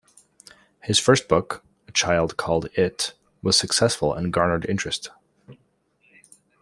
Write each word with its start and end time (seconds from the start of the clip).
His 0.81 0.97
first 0.97 1.27
book, 1.27 1.63
"A 1.87 1.91
Child 1.91 2.35
Called 2.35 2.65
It", 2.73 3.13
was 3.43 3.55
successful 3.55 4.15
and 4.15 4.33
garnered 4.33 4.65
interest. 4.67 5.11